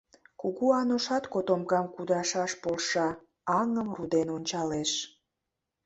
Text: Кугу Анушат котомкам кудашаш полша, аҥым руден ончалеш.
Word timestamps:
Кугу 0.41 0.65
Анушат 0.79 1.23
котомкам 1.33 1.85
кудашаш 1.95 2.51
полша, 2.63 3.07
аҥым 3.59 3.87
руден 3.97 4.27
ончалеш. 4.37 4.91